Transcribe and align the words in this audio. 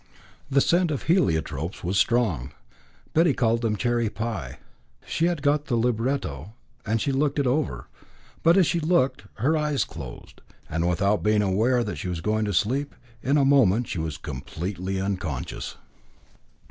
The 0.49 0.61
scent 0.61 0.89
of 0.89 1.01
the 1.05 1.13
heliotropes 1.13 1.83
was 1.83 1.95
strong. 1.95 2.53
Betty 3.13 3.35
called 3.35 3.61
them 3.61 3.75
cherry 3.75 4.09
pie. 4.09 4.57
She 5.05 5.25
had 5.27 5.43
got 5.43 5.65
the 5.65 5.75
libretto, 5.75 6.53
and 6.87 6.99
she 6.99 7.11
looked 7.11 7.37
it 7.37 7.45
over; 7.45 7.87
but 8.41 8.57
as 8.57 8.65
she 8.65 8.79
looked, 8.79 9.25
her 9.35 9.55
eyes 9.55 9.83
closed, 9.85 10.41
and 10.67 10.89
without 10.89 11.21
being 11.21 11.43
aware 11.43 11.83
that 11.83 11.97
she 11.97 12.07
was 12.07 12.19
going 12.19 12.45
to 12.45 12.51
sleep, 12.55 12.95
in 13.21 13.37
a 13.37 13.45
moment 13.45 13.89
she 13.89 13.99
was 13.99 14.17
completely 14.17 14.99
unconscious. 14.99 15.75